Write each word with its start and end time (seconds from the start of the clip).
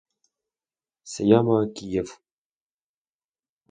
Se 1.03 1.21
llama 1.27 1.67
Kiev 1.75 2.07